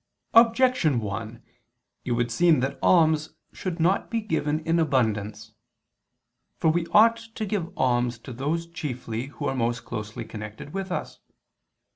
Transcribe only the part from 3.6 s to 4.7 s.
not be given